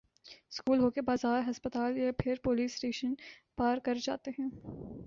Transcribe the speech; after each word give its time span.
school 0.51 0.79
ہو 0.79 0.89
کہ 0.91 1.01
بازار 1.03 1.41
ہسپتال 1.49 1.97
یا 1.97 2.11
پھر 2.17 2.35
پولیس 2.43 2.73
اسٹیشن 2.73 3.13
پار 3.57 3.77
کر 3.83 3.97
جاتے 4.03 4.31
ہیں 4.39 4.49